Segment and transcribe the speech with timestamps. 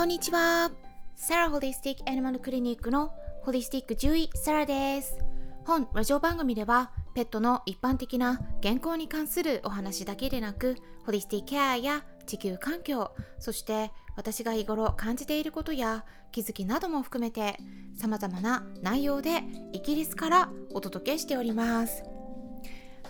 [0.00, 0.70] こんにちは。
[1.14, 5.18] サラホリスティックアニマルクリニックのホリスティック獣医サラです。
[5.66, 17.58] 本ラジオ番組ではペットの一般的な健康に関するお話だけでなく、ホリスティックケアや地球環境、そして私が日頃感じていることや気づきなども含めて
[17.94, 19.42] 様々な内容で
[19.74, 22.02] イギリスからお届けしております。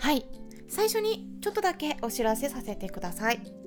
[0.01, 0.27] はい、
[0.69, 3.60] 最初にちょっとだけお知らせさせてください。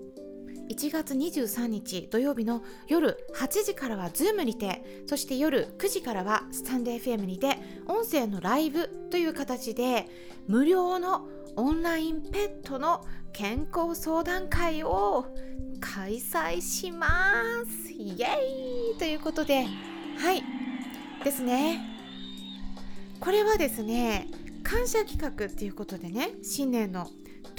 [0.70, 10.08] 1月23日土曜日の夜8時からは Zoom にてそして夜9時からはスタンデー FM にて音声のライブという形で
[10.48, 15.26] 無料のオンラインペットの健康相談会を
[15.80, 17.09] 開催しま
[17.66, 17.91] す。
[17.91, 19.66] イエーイということで。
[20.17, 20.44] はい。
[21.23, 21.94] ですね。
[23.20, 24.27] これはですね
[24.64, 27.08] 感謝企画っていうことでね新年の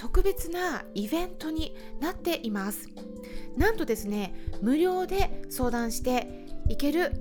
[0.05, 2.91] 特別なイベントになっています。
[3.57, 7.13] なんとですね無料で相談していける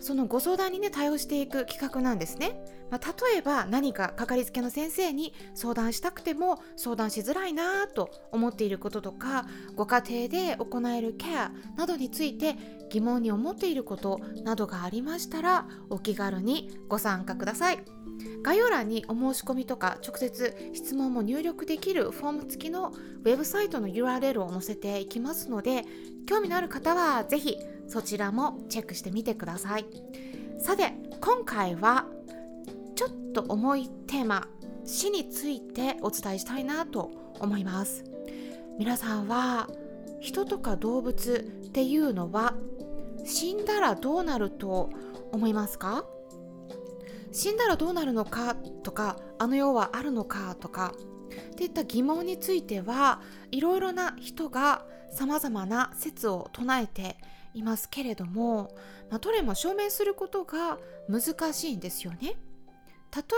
[0.00, 9.46] そのご相談にね対応していく企画なんですね、まあ、例えば何かかかりつけの先生に相談したくても相談しづらいなと思っていることとか
[9.76, 12.56] ご家庭で行えるケアなどについて
[12.94, 17.78] 疑問に思っていることなどがありましたらお気軽にご参加ください。
[18.42, 25.84] 概要欄にお申し込みとか直接質問も入力できるフォーム付きのウェブサイトの URL を載せていきますので
[26.26, 29.86] 興味のある方は是非そちらもチェックしてみてください
[30.60, 32.06] さて今回は
[32.94, 34.46] ちょっと重いテーマ
[34.84, 38.04] 死についてお伝えしたいなと思います
[38.78, 39.68] 皆さんは
[40.20, 42.54] 人とか動物っていうのは
[43.24, 44.90] 死んだらどうなると
[45.32, 46.04] 思いますか？
[47.32, 50.94] 死んだらどうなるのかとかあの世はあるのかとか
[51.52, 57.16] っていった疑問についてはいろいろな人がさまざまな説を唱えて
[57.52, 58.76] いますけれども、
[59.10, 62.36] まあ、どれも証明することが難しいんですよね。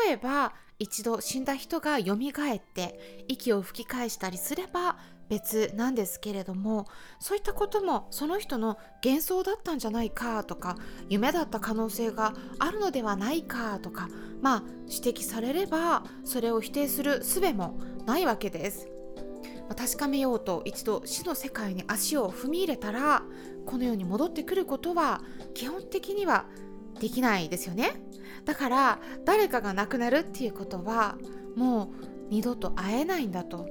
[0.05, 2.19] 例えば一度死んだ人が蘇っ
[2.59, 4.99] て息を吹き返したりすれば
[5.29, 6.87] 別なんですけれども
[7.19, 10.77] そういったこともその人の幻想だったんじゃないかとか
[11.09, 14.09] 夢だった可能性があるのではないかとか
[14.41, 18.89] まあ指摘されればそれを否定する術もないわけです。
[19.75, 23.23] 確かめようと一度死の世界に足を踏み入れたら
[23.65, 25.23] この世に戻ってくることは
[25.55, 26.47] 基本的には
[27.01, 27.91] できないですよね
[28.45, 31.17] だから誰かが亡くなるっていうことは
[31.57, 31.89] もう
[32.29, 33.69] 二度と会えないんだと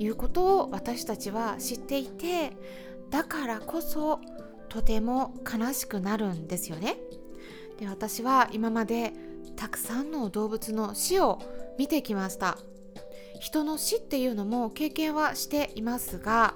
[0.00, 2.56] いうことを私たちは知っていて
[3.10, 4.20] だからこそ
[4.70, 6.96] とても悲しくなるんですよね。
[7.78, 9.12] で私は今まで
[9.56, 11.38] たくさんの動物の死を
[11.78, 12.56] 見てきました。
[13.40, 16.54] 人の死っていうのも経験はしていますが、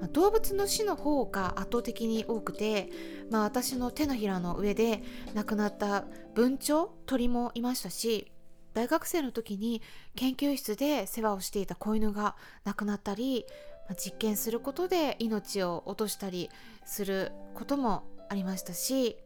[0.00, 2.90] ま、動物の死の方が圧倒的に多くて、
[3.30, 5.02] まあ、私の手のひらの上で
[5.34, 8.30] 亡くなった文鳥鳥もいましたし
[8.76, 9.80] 大学生の時に
[10.16, 13.46] 研究室で世話をしていた子犬が亡くなったり、
[13.88, 16.50] ま、実験することで命を落としたり
[16.84, 19.16] することもありましたし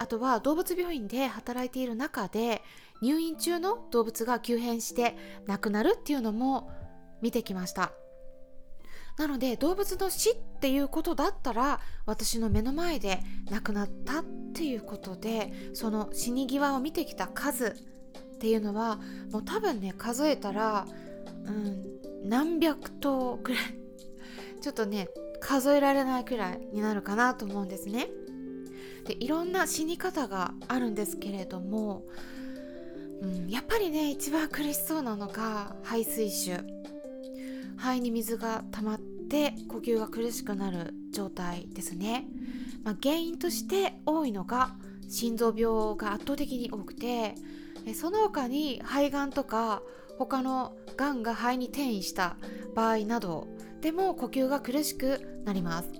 [0.00, 2.60] あとは動物病院で働いている中で
[3.00, 5.16] 入院中の動物が急変して
[5.46, 6.68] 亡くなるっていうのも
[7.22, 7.92] 見てきました。
[9.16, 17.74] なので動物の死っていうことだったら私の目の前で亡くなったっていうことでその死に際を見てきた数
[18.36, 19.00] っていうのは
[19.32, 20.86] もう多分ね数えたら、
[21.46, 23.62] うん、何百頭くらい
[24.60, 25.08] ちょっとね
[25.40, 28.08] 数えられないくらいになるかなと思うんですね。
[29.06, 32.04] でいろんな死に方があるんですけれども、
[33.22, 36.58] うん、やっぱりね一番苦しそうなのが肺水腫
[37.76, 42.26] 肺に水が溜まって呼吸が苦しくなる状態ですね、
[42.82, 44.74] まあ、原因として多いのが
[45.08, 47.36] 心臓病が圧倒的に多くて
[47.94, 49.82] その他に肺がんとか
[50.18, 52.36] 他のがんが肺に転移した
[52.74, 53.46] 場合など
[53.80, 55.90] でも呼吸が苦しくなります。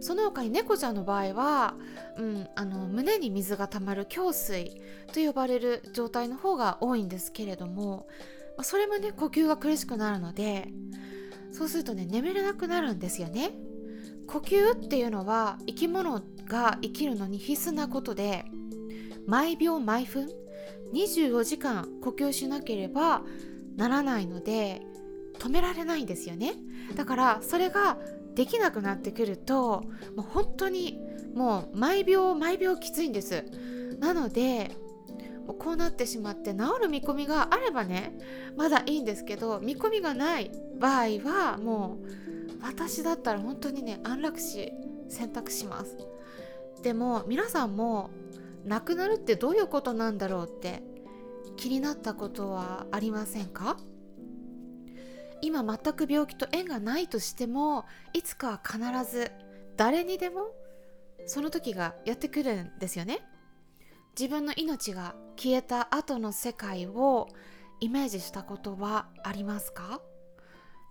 [0.00, 1.74] その他に猫ちゃんの場合は、
[2.16, 4.80] うん、あの胸に水が溜まる胸水
[5.12, 8.06] と呼ばれる状態の方が多いんですけれども
[8.62, 10.68] それもね呼吸が苦しくなるので
[11.50, 13.52] そうするとね眠れなくなるんですよね。
[14.26, 18.44] 呼吸っていうのは生き物が生きるのに必須なことで
[19.26, 20.28] 毎秒毎分
[20.92, 23.22] 24時間呼吸しなければ
[23.76, 24.82] ならないので
[25.38, 26.54] 止められないんですよね。
[26.94, 27.98] だからそれが
[28.34, 29.82] できなくなってくると
[30.14, 30.98] もう本当に
[31.34, 33.44] もう毎秒毎秒きついんです。
[33.98, 34.76] なので
[35.58, 38.18] こうなってしまって治る見込みがあればね
[38.56, 44.72] まだいいんですけど見込みがない場合はもう私だったら本当にね安楽死
[45.08, 45.96] 選択します。
[46.82, 48.10] でも皆さんも
[48.66, 50.82] 亡くなるってどういうことなんだろうって
[51.56, 53.78] 気になったことはありませんか？
[55.40, 58.78] 今全く病気と縁がないとしてもいつかは必
[59.10, 59.30] ず
[59.76, 60.50] 誰にでも
[61.26, 63.20] その時がやってくるんですよね。
[64.18, 67.28] 自分の命が消えた後の世界を
[67.80, 70.00] イメージしたことはありますか？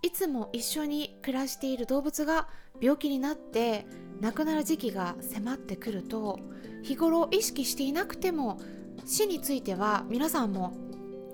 [0.06, 2.48] いつも一緒に暮らしている動物が
[2.80, 3.88] 病気になって
[4.22, 6.40] 亡くなる時期が迫ってくると
[6.84, 8.60] 日頃意識していなくても
[9.04, 10.78] 死については皆さんも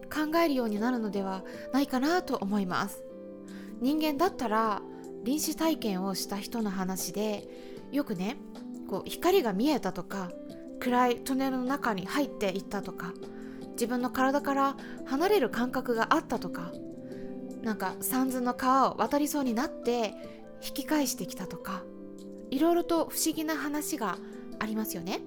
[0.10, 3.04] 考えるようになるのではないかなと思います。
[3.82, 4.82] 人間だったら
[5.26, 7.50] 臨死体験をした人の話で
[7.92, 8.38] よくね
[8.90, 10.32] こう光が見えたとか
[10.80, 13.12] 暗いトンネルの中に入っていったとか
[13.72, 14.78] 自分の体から
[15.08, 16.72] 離れる感覚があったとか
[17.62, 20.14] なんか三途の川を渡りそうになって
[20.62, 21.84] 引き返してきたとか
[22.50, 24.18] いろいろと不思議な話が
[24.60, 25.22] ありますよね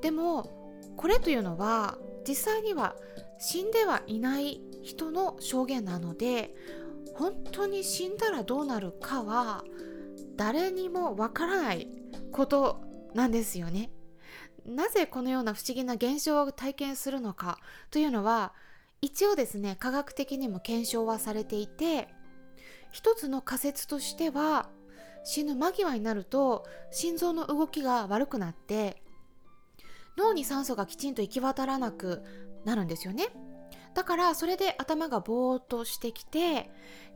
[0.00, 2.96] でもこれというのは実際には
[3.38, 6.54] 死んではいない人の証言なので
[7.14, 9.64] 本当に死んだらどうなるかは
[10.36, 11.88] 誰にもわからない
[12.32, 12.80] こと
[13.14, 13.90] なんですよね。
[14.64, 17.58] なぜこのような不思議な現象を体験するのか
[17.90, 18.52] というのは
[19.00, 22.08] 一応ですね科学的にも検証はされていて
[22.90, 24.68] 一つの仮説としては
[25.24, 29.02] 死ぬ間際になると心臓の動きが悪くなって
[30.16, 32.22] 脳に酸素がきちんと行き渡らなく
[32.64, 33.28] なるんですよね。
[33.94, 36.70] だからそれで頭がぼーっとしてきて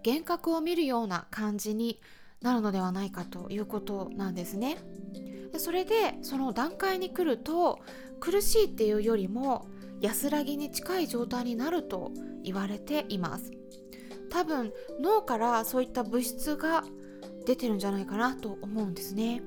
[0.05, 2.01] 幻覚を見るような感じに
[2.41, 4.79] なるのではないかということなんですね。
[5.53, 7.81] でそれでその段階に来ると
[8.21, 9.67] 苦しいっていうよりも
[10.03, 12.13] 安らぎに近い状態になると
[12.43, 13.53] 言われています。
[14.31, 16.85] 多分脳からそういった物質が
[17.47, 19.43] 出てるんじゃないかなと思うんですね。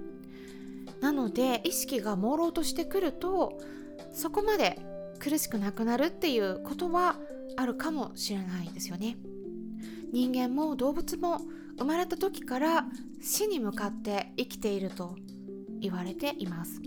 [1.01, 3.59] なので意識が朦朧としてくると
[4.13, 4.79] そこまで
[5.19, 7.17] 苦しくなくなるっていうことは
[7.57, 9.17] あるかもしれないですよね。
[10.13, 11.41] 人間も動物も
[11.77, 12.85] 生まれた時から
[13.21, 15.17] 死に向かって生きていると
[15.81, 16.81] 言われています。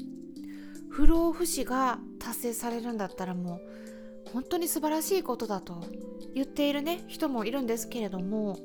[0.89, 3.61] 不老不死が達成されるんだったらも
[4.27, 5.83] う本当に素晴らしいことだと
[6.35, 8.59] 言っているね人もいるんですけれども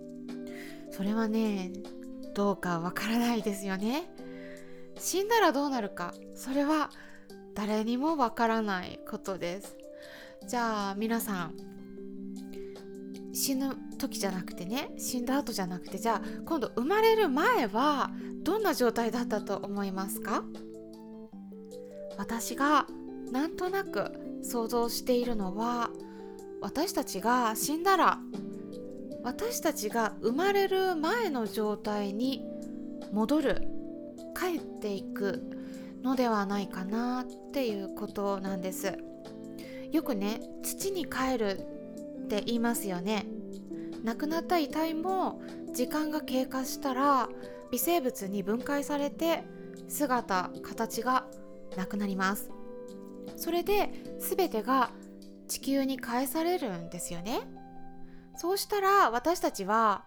[0.91, 1.71] それはね
[2.35, 4.11] どうかわからないですよね。
[4.97, 6.91] 死んだらどうなるかそれは
[7.55, 9.77] 誰にもわからないことです。
[10.47, 11.55] じゃあ皆さん
[13.33, 18.11] 死ぬ時じゃなくてね死んだ後じゃなくてじゃあ今度生まれる前は
[18.43, 20.43] どんな状態だったと思いますか？
[22.17, 22.85] 私が
[23.31, 24.11] なんとなく
[24.43, 25.89] 想像しているのは
[26.61, 28.19] 私たちが死んだら
[29.23, 32.45] 私たちが生まれる前の状態に
[33.11, 33.67] 戻る
[34.37, 35.41] 帰っていく
[36.03, 38.97] のではないかなっていうことなんです。
[39.91, 41.59] よくね土に帰る
[42.25, 43.25] って言いますよね。
[44.03, 45.41] 亡くなった遺体も
[45.73, 47.29] 時間が経過したら
[47.71, 49.43] 微生物に分解されて
[49.87, 51.25] 姿形が
[51.77, 52.51] なくなります。
[53.43, 54.89] それで全てが
[55.49, 57.41] 地球に返されるんですよね。
[58.37, 60.05] そうしたら私たちは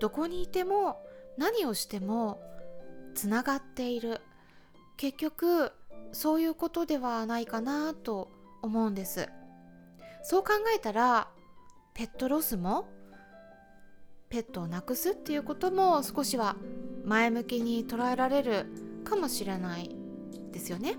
[0.00, 1.00] どこにいても
[1.38, 2.42] 何をしても
[3.14, 4.20] つながっている。
[4.96, 5.70] 結局
[6.10, 9.28] そういうことではないかなと思うんです。
[10.24, 11.28] そう考えたら
[11.94, 12.88] ペットロスも
[14.28, 16.56] ペットを亡くすっていうことも少しは
[17.04, 18.66] 前向きに捉えられる
[19.04, 19.94] かもしれない
[20.50, 20.96] ですよね。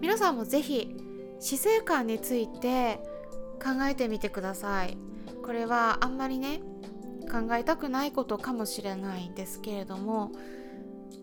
[0.00, 1.03] 皆さんも是非
[1.44, 3.00] 死生観について
[3.62, 4.96] 考えてみてください。
[5.44, 6.62] これはあんまりね
[7.30, 10.32] 考えたくないことかもしれないんですけれども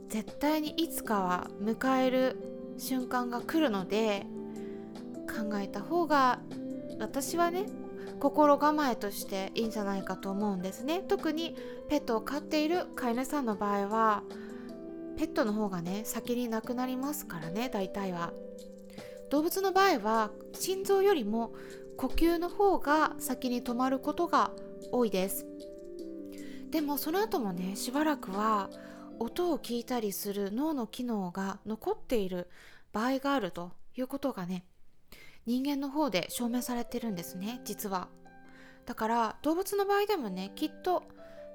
[0.09, 2.37] 絶対にいつかは迎える
[2.77, 4.27] 瞬間が来るので
[5.27, 6.39] 考えた方が
[6.99, 7.65] 私はね
[8.19, 11.03] 心構えとしていいんじゃないかと思うんですね。
[11.07, 11.55] 特に
[11.89, 14.21] ペットを飼っている飼い主さんの場合は
[15.17, 18.33] ペットの方がね先に亡くなりますからね大体は。
[19.31, 21.53] 動物の場合は心臓よりも
[21.95, 24.51] 呼吸の方が先に止まることが
[24.91, 25.47] 多いです。
[26.69, 28.69] でもその後もねしばらくは
[29.19, 32.50] 音を聞いたりする脳の機能が残っている
[32.91, 34.65] 場合があるということがね
[35.45, 38.09] 人間の方で証明されてるんですね実は。
[38.85, 41.03] だから動物の場合でもねきっと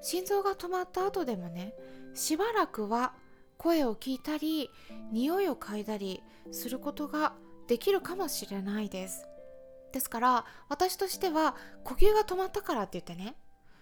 [0.01, 1.75] 心臓が止まった後でもね
[2.15, 3.13] しばらくは
[3.59, 4.71] 声を聞いたり
[5.11, 7.33] 匂いを嗅いだりすることが
[7.67, 9.25] できるかもしれないです。
[9.91, 13.35] ですから私としては呼吸が止まったからって言ってね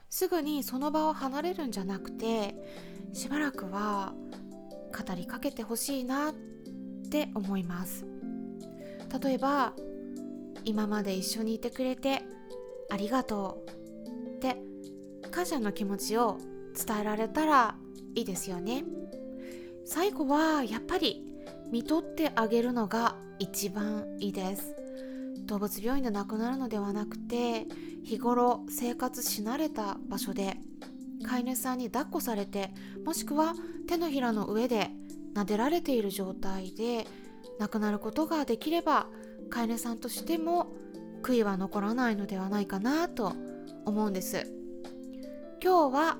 [0.09, 2.55] すぐにその場を離れるんじゃなくて
[3.13, 4.13] しばらくは
[4.91, 6.33] 語りかけてほしいなっ
[7.09, 8.05] て思います。
[9.21, 9.73] 例えば
[10.63, 12.23] 今まで一緒にいてくれて
[12.89, 14.57] ありがとうって
[15.31, 16.37] 感謝の気持ちを
[16.75, 17.75] 伝えられたら
[18.15, 18.83] いいですよね。
[19.85, 21.23] 最後はやっぱり
[21.71, 24.75] 見とってあげるのが一番いいです。
[25.45, 27.65] 動物病院で亡くなるのではなくて
[28.03, 30.57] 日頃生活し慣れた場所で
[31.25, 32.71] 飼い主さんに抱っこされて
[33.05, 33.53] もしくは
[33.87, 34.89] 手のひらの上で
[35.35, 37.05] 撫でられている状態で
[37.59, 39.07] 亡くなることができれば
[39.49, 40.73] 飼い主さんとしても
[41.21, 43.33] 悔いは残らないのではないかなと
[43.85, 44.47] 思うんです。
[45.63, 46.17] 今日は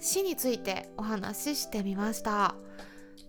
[0.00, 2.56] 死についてお話ししてみました。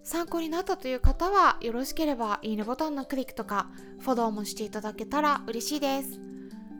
[0.03, 3.69] 参考になったという方はよろしければいいねボタンのクリックとか
[3.99, 6.19] フォローもしていただけたら嬉しいです。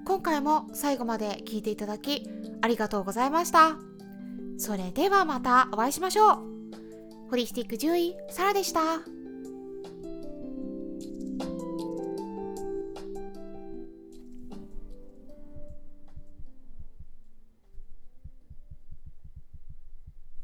[0.05, 2.29] 今回も最後まで聞いていただき
[2.61, 3.77] ありがとうございました。
[4.57, 6.37] それではまたお会いしましょう。
[7.29, 9.22] ホリスティック獣医サラでした。